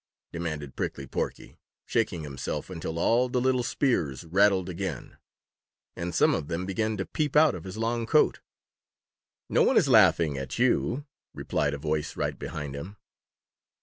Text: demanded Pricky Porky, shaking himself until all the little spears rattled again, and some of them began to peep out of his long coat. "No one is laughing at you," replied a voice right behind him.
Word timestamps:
demanded 0.31 0.75
Pricky 0.75 1.05
Porky, 1.05 1.57
shaking 1.85 2.23
himself 2.23 2.71
until 2.71 2.97
all 2.97 3.29
the 3.29 3.39
little 3.39 3.61
spears 3.61 4.23
rattled 4.25 4.67
again, 4.67 5.17
and 5.95 6.15
some 6.15 6.33
of 6.33 6.47
them 6.47 6.65
began 6.65 6.97
to 6.97 7.05
peep 7.05 7.35
out 7.35 7.53
of 7.53 7.65
his 7.65 7.77
long 7.77 8.07
coat. 8.07 8.39
"No 9.47 9.61
one 9.61 9.77
is 9.77 9.87
laughing 9.87 10.39
at 10.39 10.57
you," 10.57 11.05
replied 11.35 11.75
a 11.75 11.77
voice 11.77 12.17
right 12.17 12.39
behind 12.39 12.75
him. 12.75 12.97